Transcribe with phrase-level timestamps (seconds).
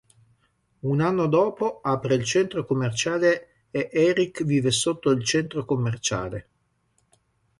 [0.79, 6.47] Un anno dopo apre il centro commerciale e Eric vive sotto il centro commerciale.